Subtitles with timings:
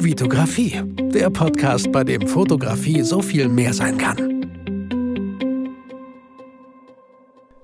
[0.00, 0.80] Vitografie,
[1.12, 4.16] der Podcast, bei dem Fotografie so viel mehr sein kann.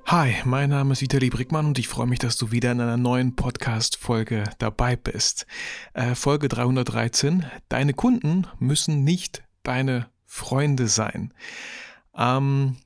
[0.06, 2.96] Hi, mein Name ist Vitali Brickmann und ich freue mich, dass du wieder in einer
[2.96, 5.46] neuen Podcast-Folge dabei bist.
[5.92, 7.46] Äh, Folge 313.
[7.68, 11.32] Deine Kunden müssen nicht deine Freunde sein.
[12.16, 12.76] Ähm,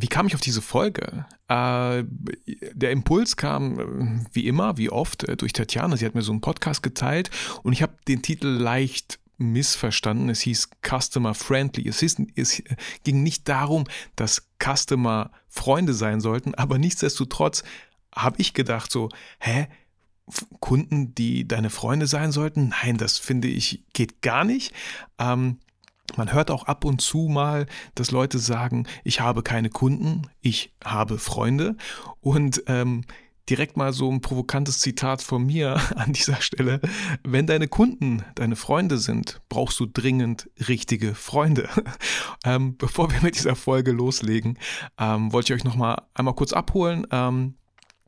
[0.00, 1.26] wie kam ich auf diese Folge?
[1.48, 2.04] Äh,
[2.72, 5.96] der Impuls kam äh, wie immer, wie oft, äh, durch Tatjana.
[5.96, 7.30] Sie hat mir so einen Podcast geteilt
[7.62, 10.28] und ich habe den Titel leicht missverstanden.
[10.28, 11.88] Es hieß Customer Friendly.
[11.88, 12.62] Es, hieß, es
[13.04, 13.84] ging nicht darum,
[14.16, 17.64] dass Customer Freunde sein sollten, aber nichtsdestotrotz
[18.14, 19.08] habe ich gedacht so,
[19.38, 19.68] hä?
[20.60, 22.68] Kunden, die deine Freunde sein sollten?
[22.82, 24.72] Nein, das finde ich geht gar nicht.
[25.18, 25.58] Ähm,
[26.16, 30.74] man hört auch ab und zu mal, dass Leute sagen, ich habe keine Kunden, ich
[30.84, 31.76] habe Freunde.
[32.20, 33.04] Und ähm,
[33.50, 36.80] direkt mal so ein provokantes Zitat von mir an dieser Stelle.
[37.24, 41.68] Wenn deine Kunden deine Freunde sind, brauchst du dringend richtige Freunde.
[42.44, 44.58] ähm, bevor wir mit dieser Folge loslegen,
[44.98, 47.06] ähm, wollte ich euch noch mal einmal kurz abholen.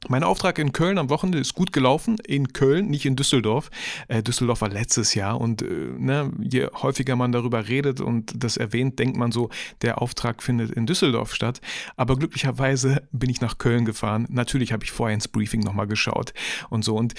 [0.08, 2.16] Mein Auftrag in Köln am Wochenende ist gut gelaufen.
[2.26, 3.70] In Köln, nicht in Düsseldorf.
[4.08, 8.56] Äh, Düsseldorf war letztes Jahr und äh, ne, je häufiger man darüber redet und das
[8.56, 9.48] erwähnt, denkt man so,
[9.82, 11.60] der Auftrag findet in Düsseldorf statt.
[11.96, 14.26] Aber glücklicherweise bin ich nach Köln gefahren.
[14.28, 16.34] Natürlich habe ich vorher ins Briefing nochmal geschaut
[16.68, 16.96] und so.
[16.96, 17.14] Und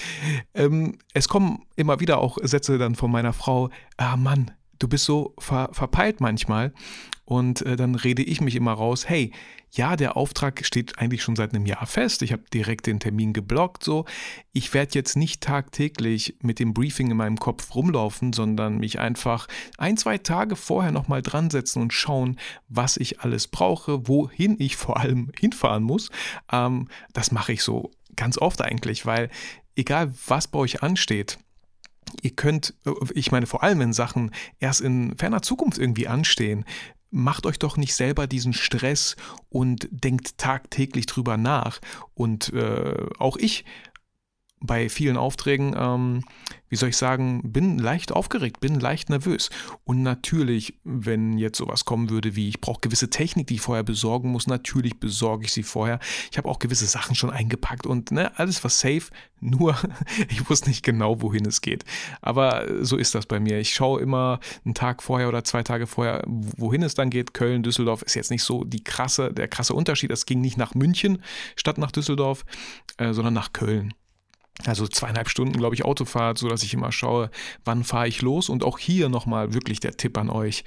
[0.54, 5.04] ähm, es kommen immer wieder auch Sätze dann von meiner Frau, ah Mann, du bist
[5.04, 6.72] so ver verpeilt manchmal.
[7.24, 9.32] Und äh, dann rede ich mich immer raus, hey,
[9.76, 12.22] ja, der Auftrag steht eigentlich schon seit einem Jahr fest.
[12.22, 13.82] Ich habe direkt den Termin geblockt.
[13.82, 14.04] So,
[14.52, 19.48] ich werde jetzt nicht tagtäglich mit dem Briefing in meinem Kopf rumlaufen, sondern mich einfach
[19.76, 24.76] ein, zwei Tage vorher nochmal dran setzen und schauen, was ich alles brauche, wohin ich
[24.76, 26.10] vor allem hinfahren muss.
[26.52, 29.28] Ähm, das mache ich so ganz oft eigentlich, weil
[29.74, 31.38] egal was bei euch ansteht,
[32.22, 32.74] ihr könnt,
[33.14, 34.30] ich meine vor allem wenn Sachen
[34.60, 36.64] erst in ferner Zukunft irgendwie anstehen,
[37.14, 39.14] macht euch doch nicht selber diesen Stress
[39.48, 41.80] und denkt tagtäglich drüber nach.
[42.14, 43.64] Und äh, auch ich
[44.66, 46.24] bei vielen Aufträgen, ähm,
[46.70, 49.50] wie soll ich sagen, bin leicht aufgeregt, bin leicht nervös.
[49.84, 53.84] Und natürlich, wenn jetzt sowas kommen würde, wie ich brauche gewisse Technik, die ich vorher
[53.84, 56.00] besorgen muss, natürlich besorge ich sie vorher.
[56.32, 59.04] Ich habe auch gewisse Sachen schon eingepackt und ne, alles war safe,
[59.40, 59.76] nur
[60.30, 61.84] ich wusste nicht genau, wohin es geht.
[62.22, 63.60] Aber so ist das bei mir.
[63.60, 67.34] Ich schaue immer einen Tag vorher oder zwei Tage vorher, wohin es dann geht.
[67.34, 70.10] Köln, Düsseldorf ist jetzt nicht so die krasse, der krasse Unterschied.
[70.10, 71.22] Es ging nicht nach München
[71.54, 72.46] statt nach Düsseldorf,
[72.96, 73.92] äh, sondern nach Köln.
[74.66, 77.28] Also zweieinhalb Stunden, glaube ich, Autofahrt, so dass ich immer schaue,
[77.64, 78.48] wann fahre ich los.
[78.48, 80.62] Und auch hier nochmal wirklich der Tipp an euch.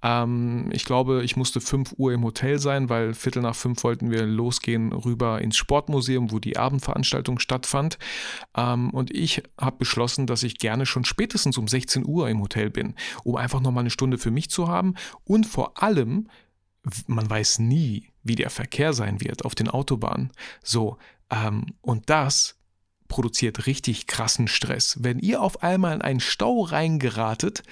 [0.00, 4.12] Ähm, ich glaube, ich musste 5 Uhr im Hotel sein, weil Viertel nach fünf wollten
[4.12, 7.98] wir losgehen rüber ins Sportmuseum, wo die Abendveranstaltung stattfand.
[8.56, 12.70] Ähm, und ich habe beschlossen, dass ich gerne schon spätestens um 16 Uhr im Hotel
[12.70, 14.94] bin, um einfach nochmal eine Stunde für mich zu haben.
[15.24, 16.28] Und vor allem,
[17.08, 20.30] man weiß nie, wie der Verkehr sein wird auf den Autobahnen.
[20.62, 20.96] So,
[21.28, 22.56] ähm, und das
[23.12, 24.96] produziert richtig krassen Stress.
[25.00, 27.62] Wenn ihr auf einmal in einen Stau reingeratet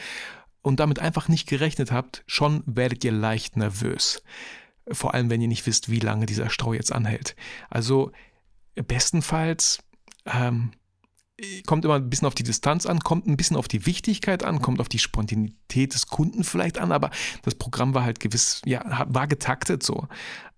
[0.60, 4.22] und damit einfach nicht gerechnet habt, schon werdet ihr leicht nervös.
[4.92, 7.36] Vor allem, wenn ihr nicht wisst, wie lange dieser Stau jetzt anhält.
[7.70, 8.12] Also
[8.74, 9.82] bestenfalls
[10.26, 10.72] ähm,
[11.66, 14.60] kommt immer ein bisschen auf die Distanz an, kommt ein bisschen auf die Wichtigkeit an,
[14.60, 17.10] kommt auf die Spontanität des Kunden vielleicht an, aber
[17.42, 20.08] das Programm war halt gewiss, ja, war getaktet so.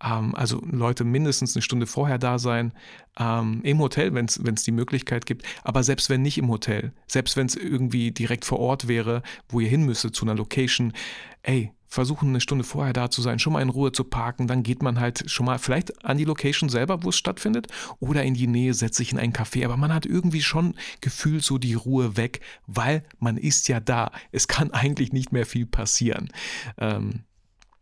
[0.03, 2.73] Ähm, also Leute mindestens eine Stunde vorher da sein,
[3.19, 7.37] ähm, im Hotel, wenn es die Möglichkeit gibt, aber selbst wenn nicht im Hotel, selbst
[7.37, 10.93] wenn es irgendwie direkt vor Ort wäre, wo ihr hin müsstet zu einer Location,
[11.43, 14.63] ey, versuchen eine Stunde vorher da zu sein, schon mal in Ruhe zu parken, dann
[14.63, 17.67] geht man halt schon mal vielleicht an die Location selber, wo es stattfindet,
[18.01, 21.45] oder in die Nähe, setzt sich in ein Café, aber man hat irgendwie schon gefühlt
[21.45, 24.11] so die Ruhe weg, weil man ist ja da.
[24.31, 26.31] Es kann eigentlich nicht mehr viel passieren.
[26.79, 27.25] Ähm,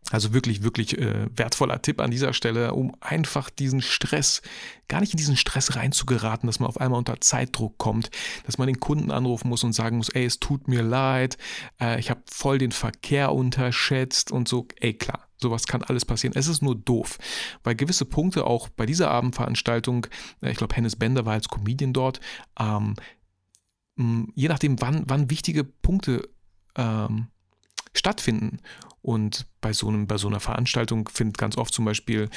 [0.09, 4.41] also wirklich, wirklich äh, wertvoller Tipp an dieser Stelle, um einfach diesen Stress,
[4.87, 8.09] gar nicht in diesen Stress reinzugeraten, dass man auf einmal unter Zeitdruck kommt,
[8.45, 11.37] dass man den Kunden anrufen muss und sagen muss, ey, es tut mir leid,
[11.79, 15.27] äh, ich habe voll den Verkehr unterschätzt und so, ey, klar.
[15.43, 16.35] Sowas kann alles passieren.
[16.37, 17.17] Es ist nur doof,
[17.63, 20.05] weil gewisse Punkte auch bei dieser Abendveranstaltung,
[20.43, 22.19] äh, ich glaube, Hennes Bender war als Comedian dort,
[22.59, 22.93] ähm,
[24.35, 26.29] je nachdem, wann, wann wichtige Punkte
[26.75, 27.27] ähm,
[27.93, 28.59] stattfinden
[29.01, 32.29] und bei so, einem, bei so einer Veranstaltung findet ganz oft zum Beispiel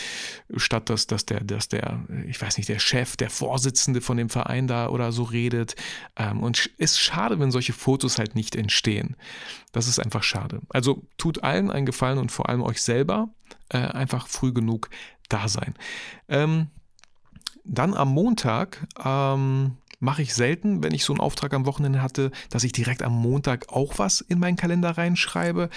[0.56, 4.31] statt, dass, dass, der, dass der, ich weiß nicht, der Chef, der Vorsitzende von dem
[4.31, 5.77] Verein da oder so redet.
[6.17, 9.17] Ähm, und es ist schade, wenn solche Fotos halt nicht entstehen.
[9.73, 10.62] Das ist einfach schade.
[10.71, 13.29] Also tut allen einen Gefallen und vor allem euch selber
[13.69, 14.89] äh, einfach früh genug
[15.29, 15.75] da sein.
[16.29, 16.69] Ähm,
[17.65, 22.31] dann am Montag ähm, mache ich selten, wenn ich so einen Auftrag am Wochenende hatte,
[22.51, 25.71] dass ich direkt am Montag auch was in meinen Kalender reinschreibe.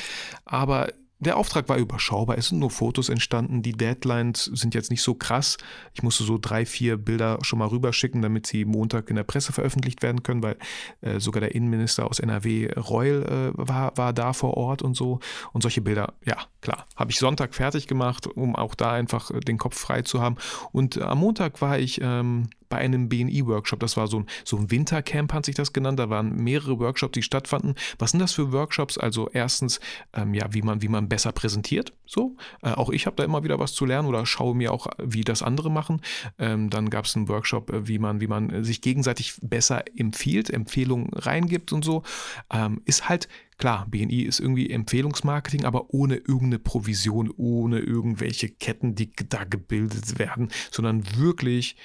[0.45, 0.89] Aber
[1.19, 5.15] der Auftrag war überschaubar, es sind nur Fotos entstanden, die Deadlines sind jetzt nicht so
[5.15, 5.57] krass.
[5.93, 9.51] Ich musste so drei, vier Bilder schon mal rüberschicken, damit sie Montag in der Presse
[9.51, 10.57] veröffentlicht werden können, weil
[11.01, 15.19] äh, sogar der Innenminister aus NRW, Reul, äh, war, war da vor Ort und so.
[15.53, 19.39] Und solche Bilder, ja, klar, habe ich Sonntag fertig gemacht, um auch da einfach äh,
[19.39, 20.35] den Kopf frei zu haben.
[20.71, 23.79] Und am Montag war ich ähm, bei einem BNI-Workshop.
[23.79, 25.99] Das war so ein, so ein Wintercamp, hat sich das genannt.
[25.99, 27.75] Da waren mehrere Workshops, die stattfanden.
[27.99, 28.97] Was sind das für Workshops?
[28.97, 29.79] Also erstens,
[30.13, 31.93] ähm, ja, wie man, wie man besser präsentiert.
[32.05, 34.87] So, äh, auch ich habe da immer wieder was zu lernen oder schaue mir auch,
[34.97, 36.01] wie das andere machen.
[36.37, 40.49] Ähm, dann gab es einen Workshop, äh, wie man, wie man sich gegenseitig besser empfiehlt,
[40.49, 42.03] Empfehlungen reingibt und so.
[42.51, 43.27] Ähm, ist halt
[43.57, 50.19] Klar, BNI ist irgendwie Empfehlungsmarketing, aber ohne irgendeine Provision, ohne irgendwelche Ketten, die da gebildet
[50.19, 51.75] werden, sondern wirklich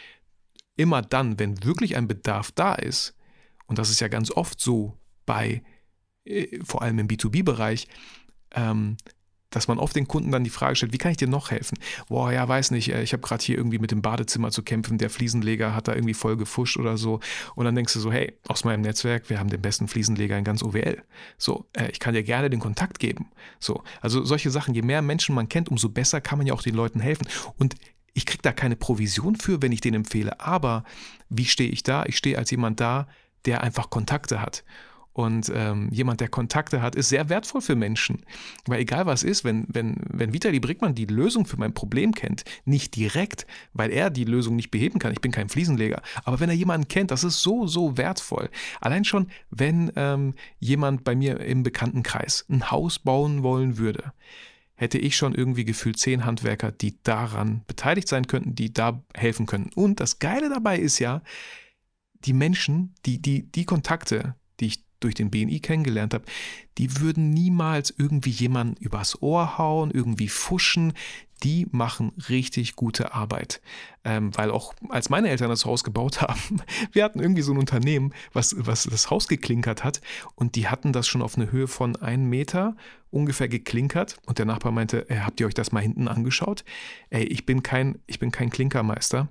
[0.77, 3.15] immer dann, wenn wirklich ein Bedarf da ist,
[3.67, 5.63] und das ist ja ganz oft so bei,
[6.25, 7.89] äh, vor allem im B2B-Bereich,
[8.55, 8.97] ähm,
[9.53, 11.79] dass man oft den Kunden dann die Frage stellt, wie kann ich dir noch helfen?
[12.09, 14.99] Boah, ja, weiß nicht, äh, ich habe gerade hier irgendwie mit dem Badezimmer zu kämpfen,
[14.99, 17.21] der Fliesenleger hat da irgendwie voll gefuscht oder so.
[17.55, 20.45] Und dann denkst du so, hey, aus meinem Netzwerk, wir haben den besten Fliesenleger in
[20.45, 21.03] ganz OWL.
[21.39, 23.31] So, äh, ich kann dir gerne den Kontakt geben.
[23.61, 26.63] So, also solche Sachen, je mehr Menschen man kennt, umso besser kann man ja auch
[26.63, 27.29] den Leuten helfen.
[27.59, 27.75] Und
[28.15, 30.41] ich kriege da keine Provision für, wenn ich den empfehle.
[30.41, 30.85] Aber
[31.29, 32.05] wie stehe ich da?
[32.07, 33.07] Ich stehe als jemand da,
[33.45, 34.65] der einfach Kontakte hat.
[35.15, 38.25] Und ähm, jemand, der Kontakte hat, ist sehr wertvoll für Menschen.
[38.67, 42.45] Weil egal was ist, wenn, wenn, wenn Vitali Brickmann die Lösung für mein Problem kennt,
[42.65, 46.49] nicht direkt, weil er die Lösung nicht beheben kann, ich bin kein Fliesenleger, aber wenn
[46.49, 48.49] er jemanden kennt, das ist so, so wertvoll.
[48.81, 54.13] Allein schon, wenn ähm, jemand bei mir im Bekanntenkreis ein Haus bauen wollen würde,
[54.75, 59.47] hätte ich schon irgendwie gefühlt zehn Handwerker, die daran beteiligt sein könnten, die da helfen
[59.47, 59.71] können.
[59.75, 61.23] Und das Geile dabei ist ja,
[62.25, 64.37] die Menschen, die, die, die Kontakte,
[65.05, 66.25] durch den BNI kennengelernt habe,
[66.79, 70.93] die würden niemals irgendwie jemanden übers Ohr hauen, irgendwie fuschen.
[71.43, 73.61] Die machen richtig gute Arbeit.
[74.05, 76.63] Ähm, weil auch als meine Eltern das Haus gebaut haben,
[76.93, 80.01] wir hatten irgendwie so ein Unternehmen, was, was das Haus geklinkert hat
[80.35, 82.77] und die hatten das schon auf eine Höhe von einem Meter
[83.11, 86.65] ungefähr geklinkert und der Nachbar meinte, habt ihr euch das mal hinten angeschaut?
[87.11, 89.29] Ey, ich bin kein, ich bin kein Klinkermeister.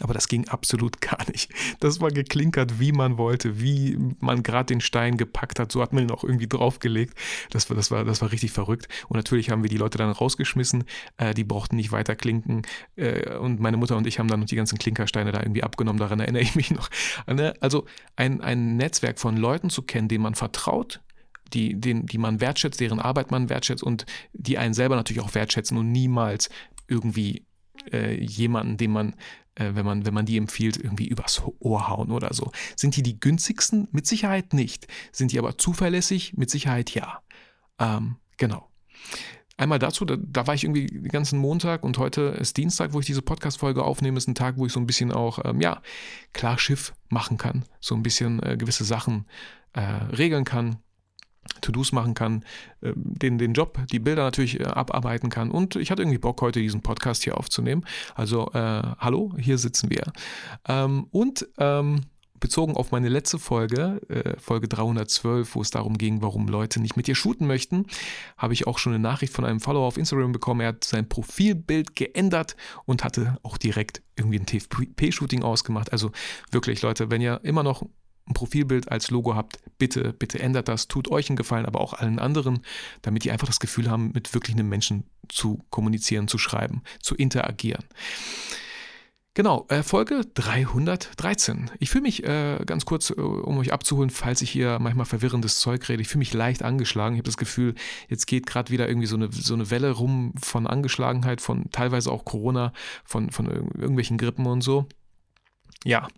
[0.00, 1.52] Aber das ging absolut gar nicht.
[1.80, 5.70] Das war geklinkert, wie man wollte, wie man gerade den Stein gepackt hat.
[5.70, 7.14] So hat man ihn auch irgendwie draufgelegt.
[7.50, 8.88] Das war, das, war, das war richtig verrückt.
[9.08, 10.84] Und natürlich haben wir die Leute dann rausgeschmissen.
[11.18, 12.62] Äh, die brauchten nicht weiter klinken.
[12.96, 16.00] Äh, und meine Mutter und ich haben dann noch die ganzen Klinkersteine da irgendwie abgenommen.
[16.00, 16.88] Daran erinnere ich mich noch.
[17.60, 17.86] Also
[18.16, 21.00] ein, ein Netzwerk von Leuten zu kennen, denen man vertraut,
[21.52, 25.34] die, den, die man wertschätzt, deren Arbeit man wertschätzt und die einen selber natürlich auch
[25.34, 26.48] wertschätzen und niemals
[26.88, 27.44] irgendwie
[27.92, 29.14] äh, jemanden, den man
[29.54, 32.52] äh, wenn, man, wenn man die empfiehlt, irgendwie übers Ohr hauen oder so.
[32.76, 33.88] Sind die die günstigsten?
[33.92, 34.86] Mit Sicherheit nicht.
[35.12, 36.34] Sind die aber zuverlässig?
[36.36, 37.22] Mit Sicherheit ja.
[37.78, 38.68] Ähm, genau.
[39.58, 43.00] Einmal dazu, da, da, war ich irgendwie den ganzen Montag und heute ist Dienstag, wo
[43.00, 45.82] ich diese Podcast-Folge aufnehme, ist ein Tag, wo ich so ein bisschen auch, ähm, ja,
[46.32, 49.26] klar Schiff machen kann, so ein bisschen äh, gewisse Sachen
[49.74, 50.78] äh, regeln kann,
[51.60, 52.44] To-Dos machen kann,
[52.80, 55.50] äh, den, den Job, die Bilder natürlich äh, abarbeiten kann.
[55.50, 57.84] Und ich hatte irgendwie Bock, heute diesen Podcast hier aufzunehmen.
[58.14, 60.12] Also, äh, hallo, hier sitzen wir.
[60.68, 62.02] Ähm, und ähm,
[62.42, 66.96] bezogen auf meine letzte Folge, äh, Folge 312, wo es darum ging, warum Leute nicht
[66.96, 67.86] mit dir shooten möchten,
[68.36, 70.60] habe ich auch schon eine Nachricht von einem Follower auf Instagram bekommen.
[70.60, 75.92] Er hat sein Profilbild geändert und hatte auch direkt irgendwie ein TFP-Shooting ausgemacht.
[75.92, 76.10] Also
[76.50, 77.84] wirklich, Leute, wenn ihr immer noch
[78.26, 81.94] ein Profilbild als Logo habt, bitte, bitte ändert das, tut euch einen Gefallen, aber auch
[81.94, 82.60] allen anderen,
[83.02, 87.14] damit die einfach das Gefühl haben, mit wirklich einem Menschen zu kommunizieren, zu schreiben, zu
[87.14, 87.84] interagieren.
[89.34, 91.70] Genau, äh, Folge 313.
[91.78, 95.58] Ich fühle mich äh, ganz kurz, äh, um euch abzuholen, falls ich hier manchmal verwirrendes
[95.58, 97.14] Zeug rede, ich fühle mich leicht angeschlagen.
[97.14, 97.74] Ich habe das Gefühl,
[98.08, 102.12] jetzt geht gerade wieder irgendwie so eine, so eine Welle rum von Angeschlagenheit, von teilweise
[102.12, 102.74] auch Corona,
[103.04, 104.86] von, von irgendwelchen Grippen und so.
[105.82, 106.08] Ja,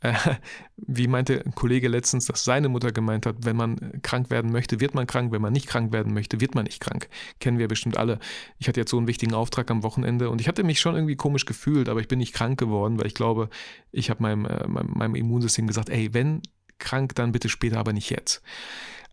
[0.00, 0.12] äh,
[0.76, 4.80] wie meinte ein Kollege letztens, dass seine Mutter gemeint hat, wenn man krank werden möchte,
[4.80, 7.08] wird man krank, wenn man nicht krank werden möchte, wird man nicht krank.
[7.40, 8.18] Kennen wir bestimmt alle.
[8.58, 11.16] Ich hatte jetzt so einen wichtigen Auftrag am Wochenende und ich hatte mich schon irgendwie
[11.16, 13.48] komisch gefühlt, aber ich bin nicht krank geworden, weil ich glaube,
[13.92, 16.42] ich habe meinem, äh, meinem, meinem, Immunsystem gesagt, ey, wenn
[16.78, 18.42] krank, dann bitte später, aber nicht jetzt.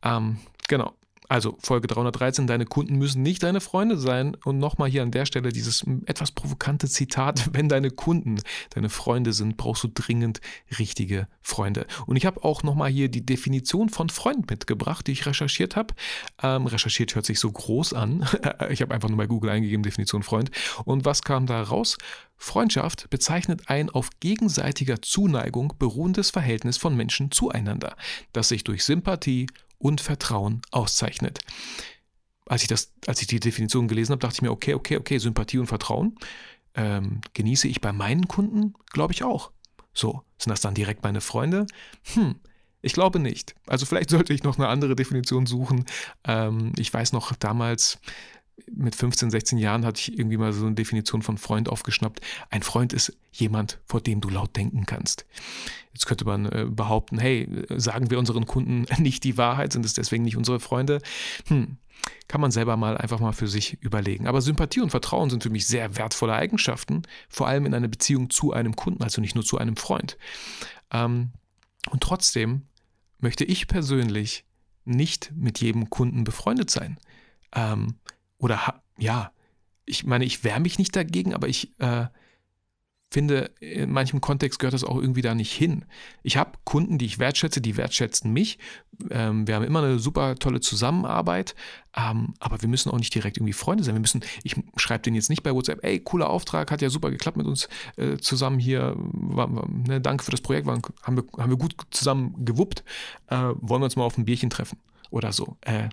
[0.03, 0.93] Ähm, genau.
[1.31, 4.35] Also Folge 313, deine Kunden müssen nicht deine Freunde sein.
[4.43, 9.31] Und nochmal hier an der Stelle dieses etwas provokante Zitat, wenn deine Kunden deine Freunde
[9.31, 10.41] sind, brauchst du dringend
[10.77, 11.87] richtige Freunde.
[12.05, 15.93] Und ich habe auch nochmal hier die Definition von Freund mitgebracht, die ich recherchiert habe.
[16.43, 18.27] Ähm, recherchiert hört sich so groß an.
[18.69, 20.51] ich habe einfach nur bei Google eingegeben, Definition Freund.
[20.83, 21.97] Und was kam da raus?
[22.35, 27.95] Freundschaft bezeichnet ein auf gegenseitiger Zuneigung beruhendes Verhältnis von Menschen zueinander,
[28.33, 29.47] das sich durch Sympathie
[29.81, 31.39] und Vertrauen auszeichnet.
[32.47, 35.17] Als ich, das, als ich die Definition gelesen habe, dachte ich mir, okay, okay, okay,
[35.17, 36.17] Sympathie und Vertrauen
[36.75, 39.51] ähm, genieße ich bei meinen Kunden, glaube ich auch.
[39.93, 41.67] So, sind das dann direkt meine Freunde?
[42.13, 42.35] Hm,
[42.81, 43.55] ich glaube nicht.
[43.67, 45.85] Also vielleicht sollte ich noch eine andere Definition suchen.
[46.23, 47.99] Ähm, ich weiß noch damals,
[48.71, 52.21] mit 15, 16 Jahren hatte ich irgendwie mal so eine Definition von Freund aufgeschnappt.
[52.49, 55.25] Ein Freund ist jemand, vor dem du laut denken kannst.
[55.93, 59.93] Jetzt könnte man äh, behaupten, hey, sagen wir unseren Kunden nicht die Wahrheit, sind es
[59.93, 60.99] deswegen nicht unsere Freunde?
[61.47, 61.77] Hm,
[62.27, 64.27] kann man selber mal einfach mal für sich überlegen.
[64.27, 68.29] Aber Sympathie und Vertrauen sind für mich sehr wertvolle Eigenschaften, vor allem in einer Beziehung
[68.29, 70.17] zu einem Kunden, also nicht nur zu einem Freund.
[70.91, 71.31] Ähm,
[71.89, 72.63] und trotzdem
[73.19, 74.45] möchte ich persönlich
[74.83, 76.97] nicht mit jedem Kunden befreundet sein.
[77.53, 77.95] Ähm,
[78.41, 79.31] oder ja,
[79.85, 82.07] ich meine, ich wehre mich nicht dagegen, aber ich äh,
[83.11, 85.85] finde, in manchem Kontext gehört das auch irgendwie da nicht hin.
[86.23, 88.57] Ich habe Kunden, die ich wertschätze, die wertschätzen mich.
[89.09, 91.53] Ähm, wir haben immer eine super tolle Zusammenarbeit,
[91.95, 93.95] ähm, aber wir müssen auch nicht direkt irgendwie Freunde sein.
[93.95, 97.11] Wir müssen, ich schreibe denen jetzt nicht bei WhatsApp, ey, cooler Auftrag, hat ja super
[97.11, 97.67] geklappt mit uns
[97.97, 101.57] äh, zusammen hier, war, war, ne, danke für das Projekt, waren, haben, wir, haben wir
[101.57, 102.85] gut zusammen gewuppt,
[103.27, 104.79] äh, wollen wir uns mal auf ein Bierchen treffen
[105.09, 105.57] oder so.
[105.61, 105.89] Äh,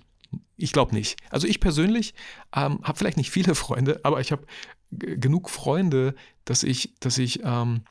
[0.57, 1.19] ich glaube nicht.
[1.31, 2.15] Also ich persönlich
[2.55, 4.47] ähm, habe vielleicht nicht viele Freunde, aber ich habe
[4.91, 7.83] genug Freunde, dass ich, dass ich, ähm,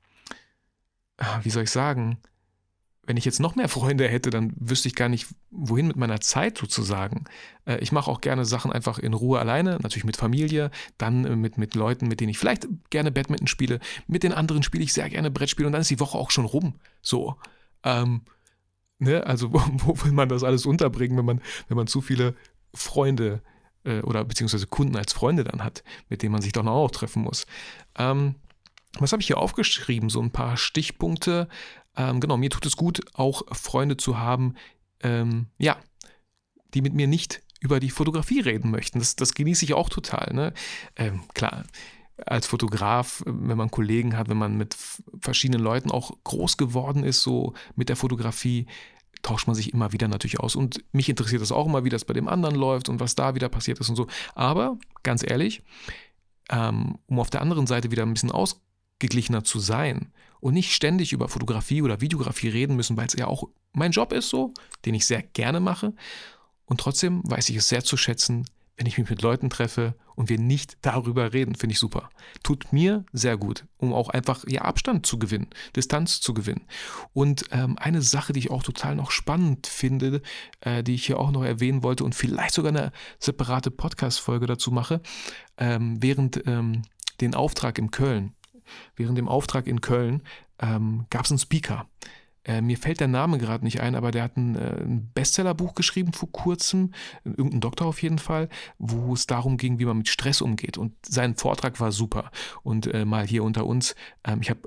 [1.17, 2.17] ah, wie soll ich sagen,
[3.08, 6.20] wenn ich jetzt noch mehr Freunde hätte, dann wüsste ich gar nicht, wohin mit meiner
[6.20, 7.24] Zeit sozusagen.
[7.65, 11.36] Äh, ich mache auch gerne Sachen einfach in Ruhe alleine, natürlich mit Familie, dann äh,
[11.38, 13.79] mit, mit Leuten, mit denen ich vielleicht gerne Badminton spiele.
[14.08, 16.46] Mit den anderen spiele ich sehr gerne Brettspiele und dann ist die Woche auch schon
[16.46, 16.75] rum.
[17.01, 17.38] So.
[17.84, 18.22] Ähm,
[19.00, 19.25] Ne?
[19.25, 22.36] Also wo, wo, will man das alles unterbringen, wenn man, wenn man zu viele
[22.74, 23.42] Freunde
[23.84, 27.24] äh, oder beziehungsweise Kunden als Freunde dann hat, mit denen man sich noch auch treffen
[27.24, 27.46] muss.
[27.98, 28.36] Ähm,
[29.00, 30.10] was habe ich hier aufgeschrieben?
[30.10, 31.48] So ein paar Stichpunkte.
[31.96, 34.56] Ähm, genau, mir tut es gut, auch Freunde zu haben,
[35.01, 35.77] ähm, ja,
[36.74, 39.00] die mit mir nicht über die Fotografie reden möchten.
[39.00, 40.34] Das, das genieße ich auch total.
[40.34, 40.54] Ne?
[40.96, 41.63] Ähm, klar,
[42.25, 44.75] als Fotograf, wenn man Kollegen hat, wenn man mit
[45.19, 48.65] verschiedenen Leuten auch groß geworden ist, so mit der Fotografie,
[49.21, 50.55] tauscht man sich immer wieder natürlich aus.
[50.55, 53.36] Und mich interessiert das auch immer, wie das bei dem anderen läuft und was da
[53.36, 54.07] wieder passiert ist und so.
[54.36, 55.63] Aber ganz ehrlich,
[56.50, 61.13] ähm, um auf der anderen Seite wieder ein bisschen ausgeglichener zu sein und nicht ständig
[61.13, 64.53] über Fotografie oder Videografie reden müssen, weil es ja auch mein Job ist so,
[64.86, 65.93] den ich sehr gerne mache.
[66.65, 68.45] Und trotzdem weiß ich es sehr zu schätzen,
[68.77, 72.10] wenn ich mich mit Leuten treffe und wir nicht darüber reden, finde ich super.
[72.43, 76.67] Tut mir sehr gut, um auch einfach ja, Abstand zu gewinnen, Distanz zu gewinnen.
[77.12, 80.22] Und ähm, eine Sache, die ich auch total noch spannend finde,
[80.62, 84.72] äh, die ich hier auch noch erwähnen wollte und vielleicht sogar eine separate Podcast-Folge dazu
[84.72, 85.01] mache,
[85.57, 86.84] ähm, während ähm,
[87.19, 88.36] den Auftrag in Köln,
[88.96, 90.22] während dem Auftrag in Köln
[90.60, 91.89] ähm, gab es einen Speaker.
[92.48, 95.75] Äh, mir fällt der Name gerade nicht ein, aber der hat ein, äh, ein, Bestsellerbuch
[95.75, 98.50] geschrieben vor kurzem, irgendein Doktor auf jeden Fall,
[98.80, 100.77] wo es darum ging, wie man mit Stress umgeht.
[100.77, 102.32] Und sein Vortrag war super.
[102.63, 104.62] Und äh, mal hier unter uns, ähm, ich habe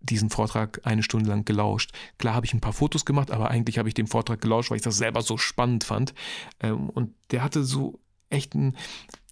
[0.00, 1.92] diesen Vortrag eine Stunde lang gelauscht.
[2.18, 4.76] Klar habe ich ein paar Fotos gemacht, aber eigentlich habe ich den Vortrag gelauscht, weil
[4.76, 6.14] ich das selber so spannend fand.
[6.60, 8.00] Ähm, und der hatte so
[8.30, 8.76] echt ein,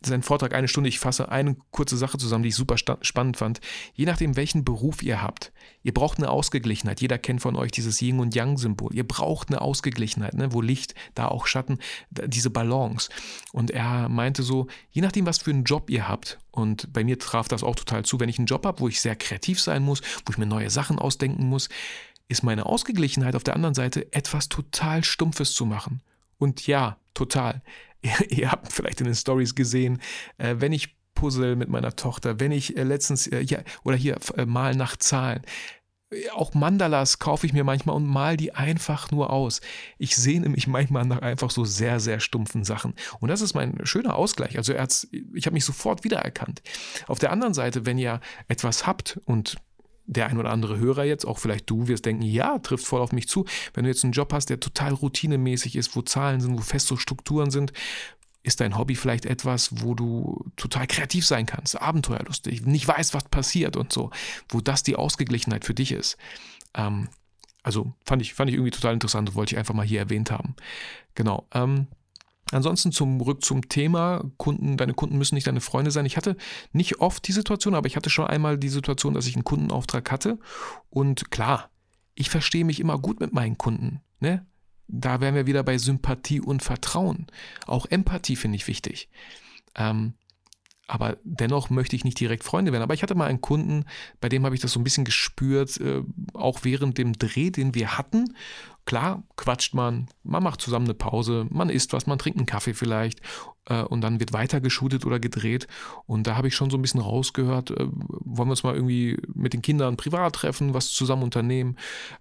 [0.04, 0.88] sein Vortrag eine Stunde.
[0.88, 3.60] Ich fasse eine kurze Sache zusammen, die ich super spannend fand.
[3.94, 7.00] Je nachdem, welchen Beruf ihr habt, ihr braucht eine Ausgeglichenheit.
[7.00, 8.94] Jeder kennt von euch dieses Yin und Yang-Symbol.
[8.94, 10.52] Ihr braucht eine Ausgeglichenheit, ne?
[10.52, 11.78] wo Licht, da auch Schatten,
[12.10, 13.10] diese Balance.
[13.52, 17.18] Und er meinte so, je nachdem, was für einen Job ihr habt, und bei mir
[17.18, 19.82] traf das auch total zu, wenn ich einen Job habe, wo ich sehr kreativ sein
[19.82, 21.70] muss, wo ich mir neue Sachen ausdenken muss,
[22.28, 26.02] ist meine Ausgeglichenheit auf der anderen Seite etwas total Stumpfes zu machen.
[26.38, 27.62] Und ja, total.
[28.28, 30.00] ihr habt vielleicht in den Stories gesehen,
[30.38, 34.18] äh, wenn ich puzzle mit meiner Tochter, wenn ich äh, letztens, äh, ja, oder hier
[34.36, 35.42] äh, mal nach Zahlen.
[36.10, 39.60] Äh, auch Mandalas kaufe ich mir manchmal und mal die einfach nur aus.
[39.98, 42.94] Ich sehne mich manchmal nach einfach so sehr, sehr stumpfen Sachen.
[43.20, 44.56] Und das ist mein schöner Ausgleich.
[44.56, 46.62] Also ich habe mich sofort wiedererkannt.
[47.06, 49.56] Auf der anderen Seite, wenn ihr etwas habt und
[50.06, 53.12] der ein oder andere Hörer jetzt, auch vielleicht du, wirst denken, ja, trifft voll auf
[53.12, 53.44] mich zu.
[53.74, 56.96] Wenn du jetzt einen Job hast, der total routinemäßig ist, wo Zahlen sind, wo feste
[56.96, 57.72] Strukturen sind,
[58.42, 63.24] ist dein Hobby vielleicht etwas, wo du total kreativ sein kannst, abenteuerlustig, nicht weißt, was
[63.28, 64.10] passiert und so,
[64.48, 66.16] wo das die Ausgeglichenheit für dich ist.
[66.74, 67.08] Ähm,
[67.62, 70.32] also fand ich, fand ich irgendwie total interessant und wollte ich einfach mal hier erwähnt
[70.32, 70.56] haben.
[71.14, 71.46] Genau.
[71.52, 71.86] Ähm,
[72.52, 76.06] ansonsten zurück zum Thema, Kunden, deine Kunden müssen nicht deine Freunde sein.
[76.06, 76.36] Ich hatte
[76.72, 80.10] nicht oft die Situation, aber ich hatte schon einmal die Situation, dass ich einen Kundenauftrag
[80.10, 80.38] hatte.
[80.90, 81.70] Und klar,
[82.14, 84.00] ich verstehe mich immer gut mit meinen Kunden.
[84.20, 84.46] Ne?
[84.88, 87.26] Da wären wir wieder bei Sympathie und Vertrauen.
[87.66, 89.08] Auch Empathie finde ich wichtig.
[89.74, 90.14] Ähm,
[90.92, 92.82] aber dennoch möchte ich nicht direkt Freunde werden.
[92.82, 93.86] Aber ich hatte mal einen Kunden,
[94.20, 96.02] bei dem habe ich das so ein bisschen gespürt, äh,
[96.34, 98.34] auch während dem Dreh, den wir hatten.
[98.84, 102.74] Klar, quatscht man, man macht zusammen eine Pause, man isst was, man trinkt einen Kaffee
[102.74, 103.20] vielleicht
[103.66, 105.68] äh, und dann wird weiter geshootet oder gedreht.
[106.06, 109.18] Und da habe ich schon so ein bisschen rausgehört, äh, wollen wir uns mal irgendwie
[109.32, 111.76] mit den Kindern privat treffen, was zusammen unternehmen.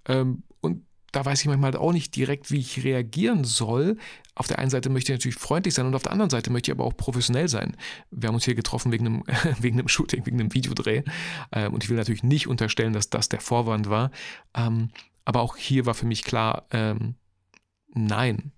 [0.06, 3.98] Ähm, und da weiß ich manchmal auch nicht direkt, wie ich reagieren soll.
[4.36, 6.72] Auf der einen Seite möchte ich natürlich freundlich sein und auf der anderen Seite möchte
[6.72, 7.76] ich aber auch professionell sein.
[8.12, 9.24] Wir haben uns hier getroffen wegen einem,
[9.60, 11.04] wegen einem Shooting, wegen einem Videodreh.
[11.52, 14.12] Ähm, und ich will natürlich nicht unterstellen, dass das der Vorwand war.
[15.22, 17.16] Ähm, aber auch hier war für mich klar, ähm,
[17.94, 18.52] nein.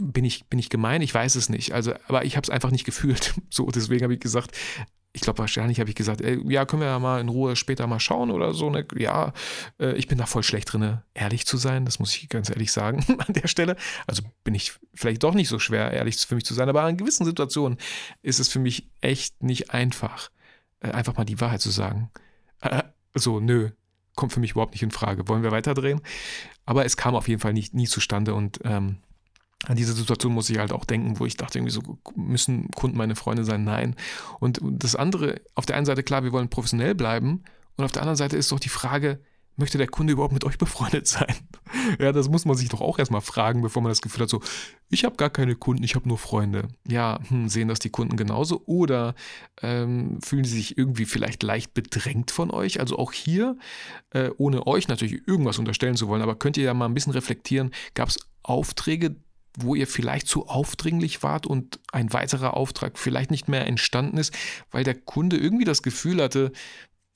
[0.00, 1.02] bin ich, bin ich gemein?
[1.02, 1.72] Ich weiß es nicht.
[1.72, 3.34] Also, aber ich habe es einfach nicht gefühlt.
[3.50, 4.56] So, deswegen habe ich gesagt,
[5.12, 7.86] ich glaube, wahrscheinlich habe ich gesagt, ey, ja, können wir ja mal in Ruhe später
[7.86, 8.70] mal schauen oder so.
[8.70, 8.86] Ne?
[8.96, 9.32] Ja,
[9.80, 11.84] äh, ich bin da voll schlecht drin, ehrlich zu sein.
[11.84, 13.76] Das muss ich ganz ehrlich sagen an der Stelle.
[14.06, 16.68] Also bin ich vielleicht doch nicht so schwer, ehrlich für mich zu sein.
[16.68, 17.78] Aber in gewissen Situationen
[18.22, 20.30] ist es für mich echt nicht einfach,
[20.80, 22.10] äh, einfach mal die Wahrheit zu sagen.
[22.60, 22.82] Äh,
[23.14, 23.70] so, nö,
[24.18, 25.28] kommt für mich überhaupt nicht in Frage.
[25.28, 26.02] Wollen wir weiterdrehen?
[26.66, 28.98] Aber es kam auf jeden Fall nicht, nie zustande und ähm,
[29.66, 32.96] an diese Situation muss ich halt auch denken, wo ich dachte, irgendwie so, müssen Kunden
[32.96, 33.64] meine Freunde sein?
[33.64, 33.96] Nein.
[34.38, 37.42] Und das andere, auf der einen Seite, klar, wir wollen professionell bleiben.
[37.76, 39.20] Und auf der anderen Seite ist doch die Frage,
[39.58, 41.34] möchte der Kunde überhaupt mit euch befreundet sein?
[41.98, 44.40] ja, das muss man sich doch auch erstmal fragen, bevor man das Gefühl hat, so,
[44.88, 46.68] ich habe gar keine Kunden, ich habe nur Freunde.
[46.86, 48.62] Ja, hm, sehen das die Kunden genauso?
[48.66, 49.14] Oder
[49.62, 52.80] ähm, fühlen sie sich irgendwie vielleicht leicht bedrängt von euch?
[52.80, 53.56] Also auch hier,
[54.10, 57.12] äh, ohne euch natürlich irgendwas unterstellen zu wollen, aber könnt ihr ja mal ein bisschen
[57.12, 59.16] reflektieren, gab es Aufträge,
[59.60, 64.32] wo ihr vielleicht zu aufdringlich wart und ein weiterer Auftrag vielleicht nicht mehr entstanden ist,
[64.70, 66.52] weil der Kunde irgendwie das Gefühl hatte,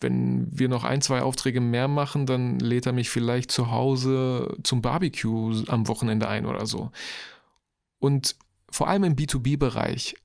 [0.02, 4.56] wenn wir noch ein, zwei Aufträge mehr machen, dann lädt er mich vielleicht zu Hause
[4.62, 6.90] zum Barbecue am Wochenende ein oder so.
[7.98, 8.36] Und
[8.70, 10.16] vor allem im B2B-Bereich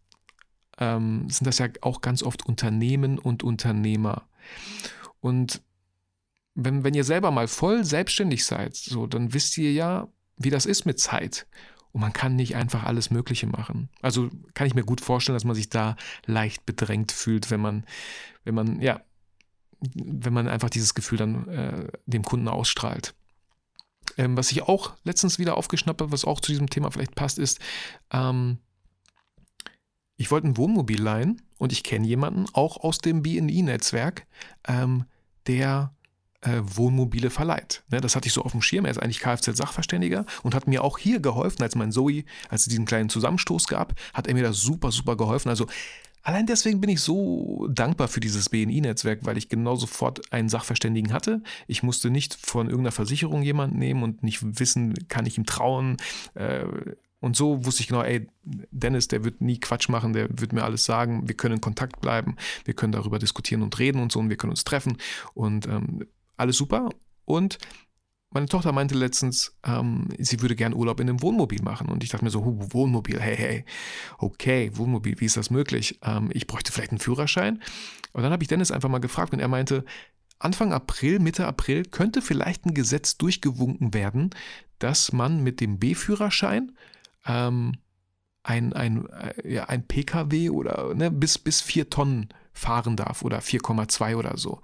[0.79, 4.27] ähm, sind das ja auch ganz oft Unternehmen und Unternehmer.
[5.19, 5.61] Und
[6.55, 10.07] wenn, wenn ihr selber mal voll selbstständig seid, so, dann wisst ihr ja,
[10.37, 11.47] wie das ist mit Zeit.
[11.91, 13.89] Und man kann nicht einfach alles Mögliche machen.
[14.01, 17.85] Also kann ich mir gut vorstellen, dass man sich da leicht bedrängt fühlt, wenn man,
[18.43, 19.01] wenn man, ja,
[19.79, 23.13] wenn man einfach dieses Gefühl dann äh, dem Kunden ausstrahlt.
[24.17, 27.39] Ähm, was ich auch letztens wieder aufgeschnappt habe, was auch zu diesem Thema vielleicht passt,
[27.39, 27.59] ist,
[28.11, 28.59] ähm,
[30.15, 34.25] ich wollte ein Wohnmobil leihen und ich kenne jemanden, auch aus dem BNI-Netzwerk,
[34.67, 35.05] ähm,
[35.45, 35.93] der
[36.41, 37.83] äh, Wohnmobile verleiht.
[37.89, 38.85] Ne, das hatte ich so auf dem Schirm.
[38.85, 42.67] Er ist eigentlich Kfz-Sachverständiger und hat mir auch hier geholfen, als mein Zoe, als es
[42.67, 45.49] diesen kleinen Zusammenstoß gab, hat er mir da super, super geholfen.
[45.49, 45.67] Also
[46.27, 51.13] Allein deswegen bin ich so dankbar für dieses BNI-Netzwerk, weil ich genau sofort einen Sachverständigen
[51.13, 51.41] hatte.
[51.67, 55.95] Ich musste nicht von irgendeiner Versicherung jemanden nehmen und nicht wissen, kann ich ihm trauen.
[56.33, 56.65] Äh,
[57.21, 60.65] und so wusste ich genau, ey, Dennis, der wird nie Quatsch machen, der wird mir
[60.65, 61.29] alles sagen.
[61.29, 62.35] Wir können in Kontakt bleiben,
[62.65, 64.97] wir können darüber diskutieren und reden und so und wir können uns treffen.
[65.33, 66.89] Und ähm, alles super.
[67.23, 67.57] Und
[68.37, 71.89] meine Tochter meinte letztens, ähm, sie würde gern Urlaub in einem Wohnmobil machen.
[71.89, 73.65] Und ich dachte mir so, Wohnmobil, hey, hey,
[74.19, 75.99] okay, Wohnmobil, wie ist das möglich?
[76.03, 77.63] Ähm, ich bräuchte vielleicht einen Führerschein.
[78.13, 79.85] Und dann habe ich Dennis einfach mal gefragt und er meinte,
[80.37, 84.29] Anfang April, Mitte April könnte vielleicht ein Gesetz durchgewunken werden,
[84.77, 86.73] dass man mit dem B-Führerschein
[87.25, 87.77] ähm,
[88.43, 93.39] ein, ein, äh, ja, ein Pkw oder ne, bis, bis vier Tonnen fahren darf oder
[93.39, 94.61] 4,2 oder so.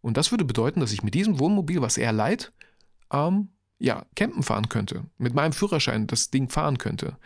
[0.00, 2.50] Und das würde bedeuten, dass ich mit diesem Wohnmobil, was er leiht,
[3.12, 5.04] ähm, ja, campen fahren könnte.
[5.16, 7.16] Mit meinem Führerschein das Ding fahren könnte.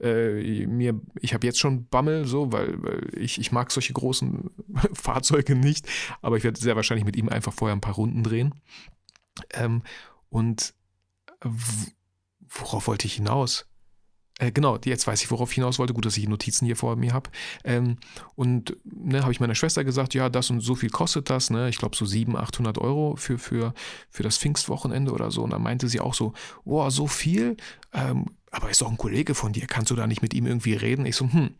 [0.00, 4.50] Äh, mir, ich habe jetzt schon Bammel, so, weil, weil ich, ich mag solche großen
[4.92, 5.88] Fahrzeuge nicht,
[6.22, 8.54] aber ich werde sehr wahrscheinlich mit ihm einfach vorher ein paar Runden drehen.
[9.52, 9.82] Ähm,
[10.30, 10.72] und
[12.40, 13.66] worauf wollte ich hinaus?
[14.38, 15.94] Äh, genau, jetzt weiß ich, worauf ich hinaus wollte.
[15.94, 17.30] Gut, dass ich Notizen hier vor mir habe.
[17.62, 17.98] Ähm,
[18.34, 21.50] und ne, habe ich meiner Schwester gesagt, ja, das und so viel kostet das.
[21.50, 21.68] Ne?
[21.68, 23.74] Ich glaube so 700, 800 Euro für, für,
[24.10, 25.42] für das Pfingstwochenende oder so.
[25.42, 26.32] Und dann meinte sie auch so,
[26.64, 27.56] boah, so viel?
[27.92, 30.74] Ähm, aber ist doch ein Kollege von dir, kannst du da nicht mit ihm irgendwie
[30.74, 31.06] reden?
[31.06, 31.50] Ich so, hm,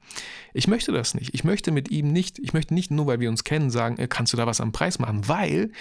[0.52, 1.34] ich möchte das nicht.
[1.34, 4.08] Ich möchte mit ihm nicht, ich möchte nicht nur, weil wir uns kennen, sagen, äh,
[4.08, 5.72] kannst du da was am Preis machen, weil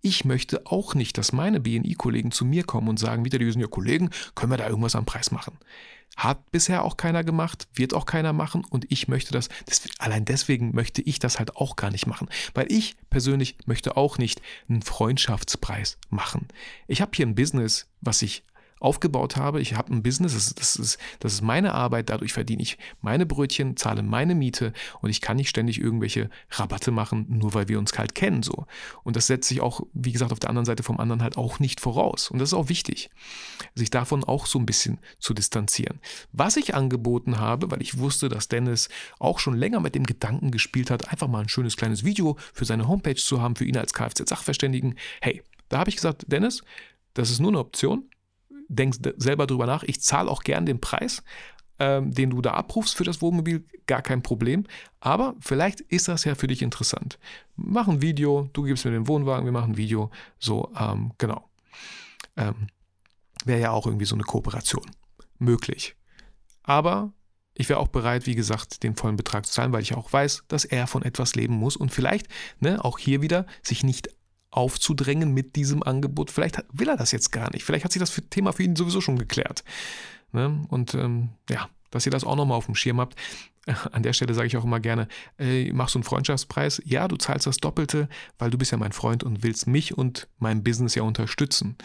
[0.00, 3.60] ich möchte auch nicht, dass meine BNI-Kollegen zu mir kommen und sagen, wieder, die sind
[3.60, 5.58] ja Kollegen, können wir da irgendwas am Preis machen?
[6.16, 10.24] Hat bisher auch keiner gemacht, wird auch keiner machen und ich möchte das, das, allein
[10.24, 14.42] deswegen möchte ich das halt auch gar nicht machen, weil ich persönlich möchte auch nicht
[14.68, 16.48] einen Freundschaftspreis machen.
[16.88, 18.42] Ich habe hier ein Business, was ich
[18.80, 19.60] aufgebaut habe.
[19.60, 22.78] Ich habe ein Business, das ist, das, ist, das ist meine Arbeit, dadurch verdiene ich
[23.00, 27.68] meine Brötchen, zahle meine Miete und ich kann nicht ständig irgendwelche Rabatte machen, nur weil
[27.68, 28.42] wir uns kalt kennen.
[28.42, 28.66] So.
[29.04, 31.58] Und das setzt sich auch, wie gesagt, auf der anderen Seite vom anderen halt auch
[31.58, 32.30] nicht voraus.
[32.30, 33.10] Und das ist auch wichtig,
[33.74, 36.00] sich davon auch so ein bisschen zu distanzieren.
[36.32, 38.88] Was ich angeboten habe, weil ich wusste, dass Dennis
[39.18, 42.64] auch schon länger mit dem Gedanken gespielt hat, einfach mal ein schönes kleines Video für
[42.64, 44.96] seine Homepage zu haben, für ihn als Kfz-Sachverständigen.
[45.20, 46.62] Hey, da habe ich gesagt, Dennis,
[47.14, 48.08] das ist nur eine Option.
[48.68, 49.82] Denk selber drüber nach.
[49.82, 51.22] Ich zahle auch gern den Preis,
[51.78, 54.64] ähm, den du da abrufst für das Wohnmobil, gar kein Problem.
[55.00, 57.18] Aber vielleicht ist das ja für dich interessant.
[57.56, 60.10] Mach ein Video, du gibst mir den Wohnwagen, wir machen ein Video.
[60.38, 61.48] So, ähm, genau.
[62.36, 62.68] Ähm,
[63.44, 64.84] Wäre ja auch irgendwie so eine Kooperation
[65.38, 65.96] möglich.
[66.62, 67.12] Aber
[67.54, 70.44] ich wäre auch bereit, wie gesagt, den vollen Betrag zu zahlen, weil ich auch weiß,
[70.48, 72.28] dass er von etwas leben muss und vielleicht,
[72.60, 74.08] ne, auch hier wieder, sich nicht
[74.50, 76.30] aufzudrängen mit diesem Angebot.
[76.30, 77.64] Vielleicht will er das jetzt gar nicht.
[77.64, 79.64] Vielleicht hat sich das Thema für ihn sowieso schon geklärt.
[80.32, 80.64] Ne?
[80.68, 83.16] Und ähm, ja, dass ihr das auch nochmal auf dem Schirm habt.
[83.92, 85.08] An der Stelle sage ich auch immer gerne,
[85.38, 86.82] äh, machst du einen Freundschaftspreis?
[86.84, 88.08] Ja, du zahlst das Doppelte,
[88.38, 91.76] weil du bist ja mein Freund und willst mich und mein Business ja unterstützen.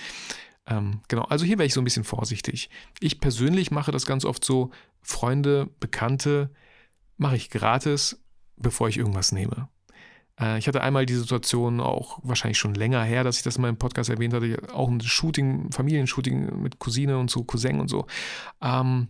[0.65, 2.69] Ähm, genau, also hier wäre ich so ein bisschen vorsichtig.
[3.01, 4.71] Ich persönlich mache das ganz oft so,
[5.01, 6.49] Freunde, Bekannte
[7.17, 8.21] mache ich gratis,
[8.55, 9.67] bevor ich irgendwas nehme.
[10.39, 13.61] Äh, ich hatte einmal die Situation, auch wahrscheinlich schon länger her, dass ich das in
[13.61, 18.05] meinem Podcast erwähnt hatte, auch ein Shooting, Familienshooting mit Cousine und so, Cousin und so.
[18.61, 19.09] Ähm,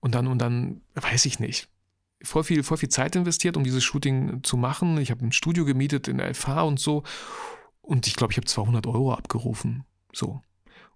[0.00, 1.68] und dann, und dann, weiß ich nicht,
[2.22, 4.98] voll viel, voll viel Zeit investiert, um dieses Shooting zu machen.
[4.98, 7.02] Ich habe ein Studio gemietet in der FH und so.
[7.80, 9.84] Und ich glaube, ich habe 200 Euro abgerufen.
[10.12, 10.40] So.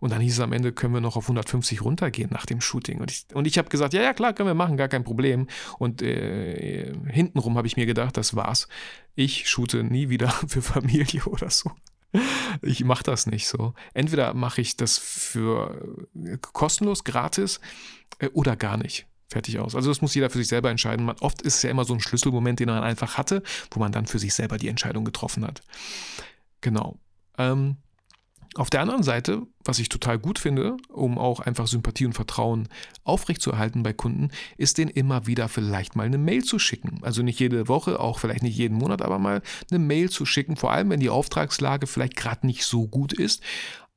[0.00, 3.00] Und dann hieß es am Ende, können wir noch auf 150 runtergehen nach dem Shooting.
[3.00, 5.48] Und ich, und ich habe gesagt, ja, ja, klar, können wir machen, gar kein Problem.
[5.78, 8.68] Und äh, hintenrum habe ich mir gedacht, das war's.
[9.14, 11.72] Ich shoote nie wieder für Familie oder so.
[12.62, 13.74] Ich mache das nicht so.
[13.92, 17.60] Entweder mache ich das für äh, kostenlos, gratis
[18.18, 19.06] äh, oder gar nicht.
[19.30, 19.74] Fertig aus.
[19.74, 21.04] Also das muss jeder für sich selber entscheiden.
[21.04, 23.92] Man, oft ist es ja immer so ein Schlüsselmoment, den man einfach hatte, wo man
[23.92, 25.62] dann für sich selber die Entscheidung getroffen hat.
[26.62, 26.98] Genau.
[27.36, 27.76] Ähm,
[28.54, 32.68] auf der anderen Seite, was ich total gut finde, um auch einfach Sympathie und Vertrauen
[33.04, 37.00] aufrechtzuerhalten bei Kunden, ist denen immer wieder vielleicht mal eine Mail zu schicken.
[37.02, 40.56] Also nicht jede Woche, auch vielleicht nicht jeden Monat, aber mal eine Mail zu schicken,
[40.56, 43.42] vor allem wenn die Auftragslage vielleicht gerade nicht so gut ist.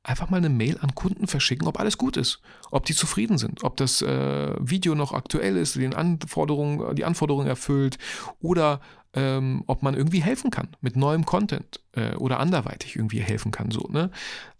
[0.04, 2.40] Einfach mal eine Mail an Kunden verschicken, ob alles gut ist,
[2.72, 7.46] ob die zufrieden sind, ob das äh, Video noch aktuell ist, den Anforderungen, die Anforderungen
[7.46, 7.98] erfüllt
[8.40, 8.80] oder
[9.14, 13.70] ähm, ob man irgendwie helfen kann mit neuem Content äh, oder anderweitig irgendwie helfen kann.
[13.70, 14.10] So, ne?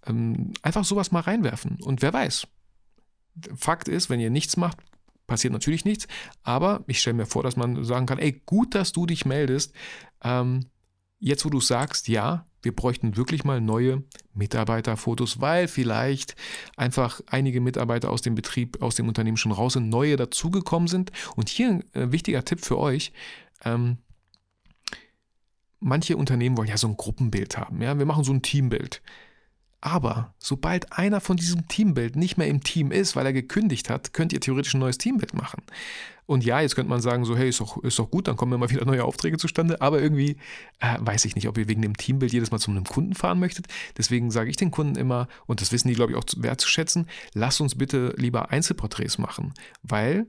[0.07, 1.79] Ähm, einfach sowas mal reinwerfen.
[1.83, 2.47] Und wer weiß.
[3.57, 4.79] Fakt ist, wenn ihr nichts macht,
[5.27, 6.07] passiert natürlich nichts.
[6.43, 9.73] Aber ich stelle mir vor, dass man sagen kann, ey, gut, dass du dich meldest.
[10.23, 10.67] Ähm,
[11.19, 16.35] jetzt, wo du sagst, ja, wir bräuchten wirklich mal neue Mitarbeiterfotos, weil vielleicht
[16.77, 21.13] einfach einige Mitarbeiter aus dem Betrieb, aus dem Unternehmen schon raus sind, neue dazugekommen sind.
[21.37, 23.13] Und hier ein äh, wichtiger Tipp für euch.
[23.65, 23.99] Ähm,
[25.81, 27.83] manche Unternehmen wollen ja so ein Gruppenbild haben.
[27.83, 27.99] Ja?
[27.99, 29.03] Wir machen so ein Teambild.
[29.81, 34.13] Aber sobald einer von diesem Teambild nicht mehr im Team ist, weil er gekündigt hat,
[34.13, 35.63] könnt ihr theoretisch ein neues Teambild machen.
[36.27, 38.53] Und ja, jetzt könnte man sagen, so, hey, ist doch, ist doch gut, dann kommen
[38.53, 39.81] immer wieder neue Aufträge zustande.
[39.81, 40.37] Aber irgendwie
[40.81, 43.41] äh, weiß ich nicht, ob ihr wegen dem Teambild jedes Mal zu einem Kunden fahren
[43.41, 43.67] möchtet.
[43.99, 47.61] Deswegen sage ich den Kunden immer, und das wissen die, glaube ich, auch wertzuschätzen, lasst
[47.61, 50.27] uns bitte lieber Einzelporträts machen, weil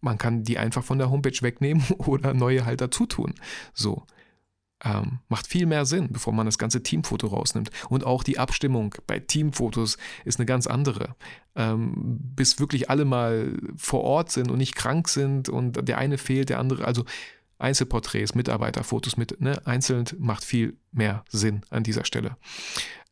[0.00, 3.34] man kann die einfach von der Homepage wegnehmen oder neue halt dazu tun.
[3.72, 4.04] So.
[4.82, 7.70] Ähm, macht viel mehr Sinn, bevor man das ganze Teamfoto rausnimmt.
[7.90, 11.16] Und auch die Abstimmung bei Teamfotos ist eine ganz andere.
[11.54, 16.16] Ähm, bis wirklich alle mal vor Ort sind und nicht krank sind und der eine
[16.16, 16.84] fehlt, der andere.
[16.84, 17.04] Also
[17.60, 22.36] Einzelporträts, Mitarbeiterfotos mit, ne, einzeln macht viel mehr Sinn an dieser Stelle.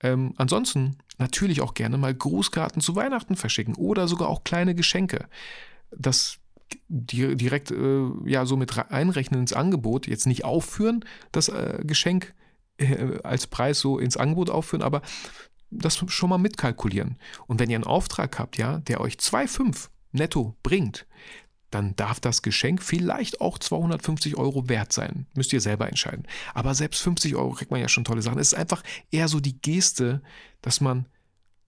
[0.00, 5.28] Ähm, ansonsten natürlich auch gerne mal Grußkarten zu Weihnachten verschicken oder sogar auch kleine Geschenke.
[5.90, 6.38] Das
[6.88, 12.34] direkt äh, ja so mit einrechnen ins Angebot, jetzt nicht aufführen, das äh, Geschenk
[12.78, 15.02] äh, als Preis so ins Angebot aufführen, aber
[15.70, 17.18] das schon mal mitkalkulieren.
[17.46, 21.06] Und wenn ihr einen Auftrag habt, ja, der euch 2,5 netto bringt,
[21.70, 25.26] dann darf das Geschenk vielleicht auch 250 Euro wert sein.
[25.34, 26.26] Müsst ihr selber entscheiden.
[26.54, 28.38] Aber selbst 50 Euro kriegt man ja schon tolle Sachen.
[28.38, 30.22] Es ist einfach eher so die Geste,
[30.62, 31.06] dass man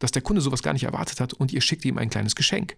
[0.01, 2.77] dass der Kunde sowas gar nicht erwartet hat und ihr schickt ihm ein kleines Geschenk.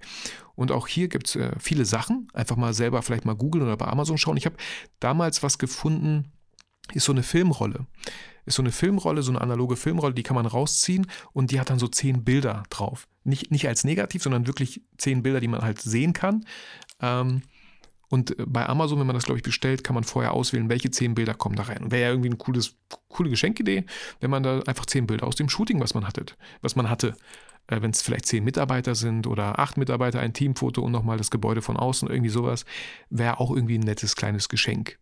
[0.55, 2.29] Und auch hier gibt es äh, viele Sachen.
[2.35, 4.37] Einfach mal selber vielleicht mal googeln oder bei Amazon schauen.
[4.37, 4.57] Ich habe
[5.01, 6.33] damals was gefunden,
[6.93, 7.87] ist so eine Filmrolle.
[8.45, 11.71] Ist so eine Filmrolle, so eine analoge Filmrolle, die kann man rausziehen und die hat
[11.71, 13.07] dann so zehn Bilder drauf.
[13.23, 16.45] Nicht, nicht als negativ, sondern wirklich zehn Bilder, die man halt sehen kann.
[17.01, 17.43] Ähm,
[18.12, 20.90] und äh, bei Amazon, wenn man das, glaube ich, bestellt, kann man vorher auswählen, welche
[20.90, 21.90] zehn Bilder kommen da rein.
[21.90, 22.77] Wäre ja irgendwie eine cooles,
[23.09, 23.87] coole Geschenkidee,
[24.20, 26.27] wenn man da einfach zehn Bilder aus dem Shooting, was man hatte,
[26.61, 27.16] was man hatte,
[27.68, 31.31] äh, wenn es vielleicht zehn Mitarbeiter sind oder acht Mitarbeiter, ein Teamfoto und nochmal das
[31.31, 32.66] Gebäude von außen, irgendwie sowas,
[33.09, 34.98] wäre auch irgendwie ein nettes kleines Geschenk.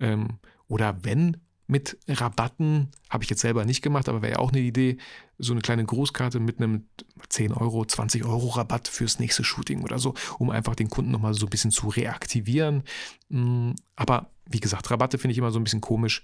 [0.00, 1.36] Ähm, oder wenn
[1.68, 4.96] mit Rabatten, habe ich jetzt selber nicht gemacht, aber wäre ja auch eine Idee,
[5.38, 6.88] so eine kleine Grußkarte mit einem
[7.28, 11.34] 10 Euro, 20 Euro Rabatt fürs nächste Shooting oder so, um einfach den Kunden nochmal
[11.34, 12.84] so ein bisschen zu reaktivieren.
[13.28, 16.22] Mm, aber wie gesagt, Rabatte finde ich immer so ein bisschen komisch.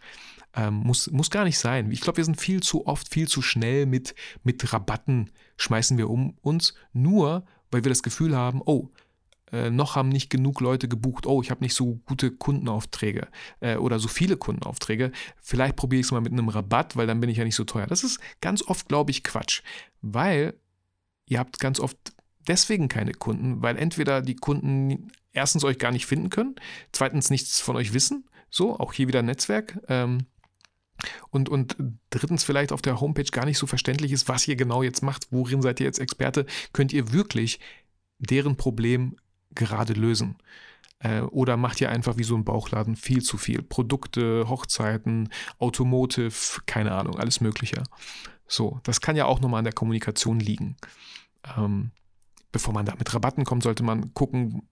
[0.57, 1.92] Ähm, muss, muss gar nicht sein.
[1.92, 6.09] Ich glaube, wir sind viel zu oft, viel zu schnell mit, mit Rabatten, schmeißen wir
[6.09, 8.88] um uns, nur weil wir das Gefühl haben, oh,
[9.52, 13.28] äh, noch haben nicht genug Leute gebucht, oh, ich habe nicht so gute Kundenaufträge
[13.61, 17.20] äh, oder so viele Kundenaufträge, vielleicht probiere ich es mal mit einem Rabatt, weil dann
[17.20, 17.87] bin ich ja nicht so teuer.
[17.87, 19.62] Das ist ganz oft, glaube ich, Quatsch,
[20.00, 20.54] weil
[21.26, 21.96] ihr habt ganz oft
[22.46, 26.54] deswegen keine Kunden, weil entweder die Kunden erstens euch gar nicht finden können,
[26.92, 29.80] zweitens nichts von euch wissen, so, auch hier wieder Netzwerk.
[29.88, 30.26] Ähm,
[31.30, 31.76] und, und
[32.11, 35.26] drittens vielleicht auf der Homepage gar nicht so verständlich ist, was ihr genau jetzt macht,
[35.30, 37.59] worin seid ihr jetzt Experte, könnt ihr wirklich
[38.18, 39.16] deren Problem
[39.55, 40.37] gerade lösen.
[40.99, 43.62] Äh, oder macht ihr einfach wie so ein Bauchladen viel zu viel?
[43.62, 47.83] Produkte, Hochzeiten, Automotive, keine Ahnung, alles Mögliche.
[48.47, 50.77] So, das kann ja auch nochmal an der Kommunikation liegen.
[51.57, 51.90] Ähm,
[52.53, 54.62] bevor man da mit Rabatten kommt, sollte man gucken,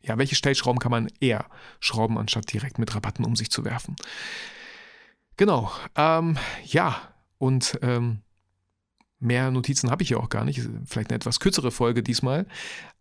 [0.00, 1.46] ja, welche Stellschrauben kann man eher
[1.78, 3.94] schrauben, anstatt direkt mit Rabatten um sich zu werfen.
[5.36, 6.96] Genau, ähm, ja,
[7.38, 8.23] und ähm,
[9.20, 10.60] Mehr Notizen habe ich ja auch gar nicht.
[10.86, 12.46] Vielleicht eine etwas kürzere Folge diesmal.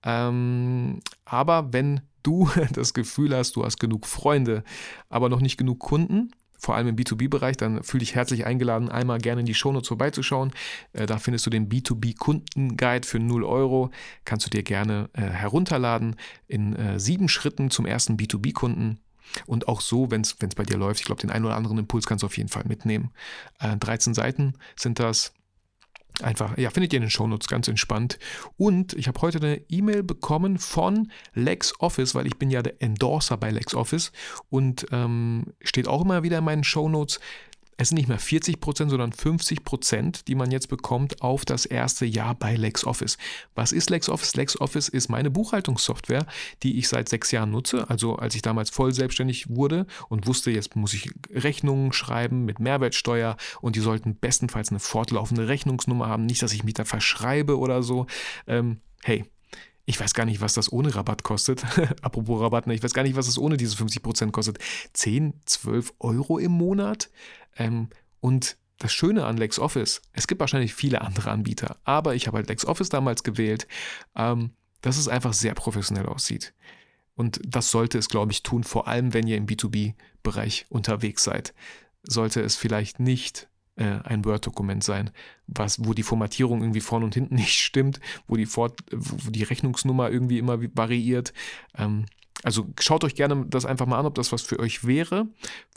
[0.04, 4.64] Ähm, aber wenn du das Gefühl hast, du hast genug Freunde,
[5.10, 6.32] aber noch nicht genug Kunden,
[6.64, 10.54] vor allem im B2B-Bereich, dann fühle dich herzlich eingeladen, einmal gerne in die Shownotes vorbeizuschauen.
[10.94, 13.92] Äh, da findest du den B2B-Kunden-Guide für 0 Euro.
[14.24, 16.16] Kannst du dir gerne äh, herunterladen
[16.48, 19.00] in äh, sieben Schritten zum ersten B2B-Kunden.
[19.46, 22.06] Und auch so, wenn es bei dir läuft, ich glaube, den einen oder anderen Impuls
[22.06, 23.12] kannst du auf jeden Fall mitnehmen.
[23.60, 25.34] 13 Seiten sind das.
[26.22, 28.20] Einfach, ja, findet ihr in den Shownotes ganz entspannt.
[28.58, 33.38] Und ich habe heute eine E-Mail bekommen von LexOffice, weil ich bin ja der Endorser
[33.38, 34.12] bei LexOffice
[34.50, 37.20] und ähm, steht auch immer wieder in meinen Shownotes
[37.78, 41.66] es sind nicht mehr 40 Prozent, sondern 50 Prozent, die man jetzt bekommt auf das
[41.66, 43.18] erste Jahr bei LexOffice.
[43.56, 44.36] Was ist LexOffice?
[44.36, 46.26] LexOffice ist meine Buchhaltungssoftware,
[46.62, 47.90] die ich seit sechs Jahren nutze.
[47.90, 52.60] Also als ich damals voll selbstständig wurde und wusste, jetzt muss ich Rechnungen schreiben mit
[52.60, 56.26] Mehrwertsteuer und die sollten bestenfalls eine fortlaufende Rechnungsnummer haben.
[56.26, 58.08] Nicht, dass ich mich da verschreibe oder so.
[58.48, 59.26] Ähm, hey,
[59.86, 61.64] ich weiß gar nicht, was das ohne Rabatt kostet.
[62.02, 62.74] Apropos Rabatt, ne?
[62.74, 64.60] ich weiß gar nicht, was es ohne diese 50% kostet.
[64.94, 67.10] 10, 12 Euro im Monat?
[67.58, 67.90] Ähm,
[68.20, 72.50] und das Schöne an LexOffice, es gibt wahrscheinlich viele andere Anbieter, aber ich habe halt
[72.50, 73.68] LexOffice damals gewählt,
[74.16, 76.54] ähm, dass es einfach sehr professionell aussieht.
[77.16, 81.54] Und das sollte es, glaube ich, tun, vor allem wenn ihr im B2B-Bereich unterwegs seid.
[82.02, 85.12] Sollte es vielleicht nicht äh, ein Word-Dokument sein,
[85.48, 89.44] was, wo die Formatierung irgendwie vorne und hinten nicht stimmt, wo die, Fort, wo die
[89.44, 91.34] Rechnungsnummer irgendwie immer variiert.
[91.78, 92.06] Ähm,
[92.44, 95.28] also schaut euch gerne das einfach mal an, ob das was für euch wäre.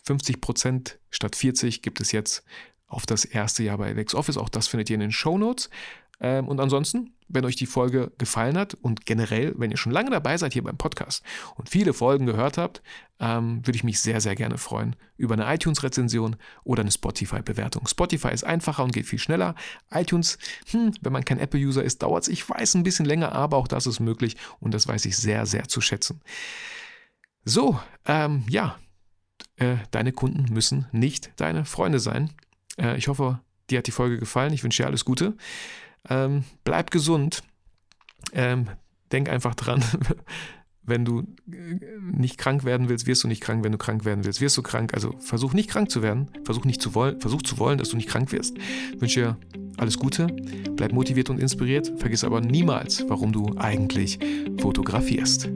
[0.04, 2.44] 50 Prozent statt 40 gibt es jetzt
[2.88, 4.36] auf das erste Jahr bei LexOffice.
[4.36, 5.70] Auch das findet ihr in den Show Notes.
[6.20, 10.10] Ähm, und ansonsten, wenn euch die Folge gefallen hat und generell, wenn ihr schon lange
[10.10, 11.22] dabei seid hier beim Podcast
[11.56, 12.82] und viele Folgen gehört habt,
[13.18, 17.86] ähm, würde ich mich sehr, sehr gerne freuen über eine iTunes-Rezension oder eine Spotify-Bewertung.
[17.86, 19.54] Spotify ist einfacher und geht viel schneller.
[19.90, 20.38] iTunes,
[20.70, 23.68] hm, wenn man kein Apple-User ist, dauert es, ich weiß, ein bisschen länger, aber auch
[23.68, 26.22] das ist möglich und das weiß ich sehr, sehr zu schätzen.
[27.44, 28.78] So, ähm, ja,
[29.56, 32.32] äh, deine Kunden müssen nicht deine Freunde sein.
[32.78, 34.52] Äh, ich hoffe, dir hat die Folge gefallen.
[34.52, 35.36] Ich wünsche dir alles Gute.
[36.08, 37.42] Ähm, bleib gesund.
[38.32, 38.68] Ähm,
[39.12, 39.82] denk einfach dran,
[40.82, 43.64] wenn du äh, nicht krank werden willst, wirst du nicht krank.
[43.64, 44.94] Wenn du krank werden willst, wirst du krank.
[44.94, 46.30] Also versuch nicht krank zu werden.
[46.44, 48.56] Versuch nicht zu wollen, versuch zu wollen, dass du nicht krank wirst.
[48.94, 49.36] Ich wünsche dir
[49.76, 50.26] alles Gute.
[50.76, 51.92] Bleib motiviert und inspiriert.
[51.98, 54.18] Vergiss aber niemals, warum du eigentlich
[54.58, 55.50] fotografierst.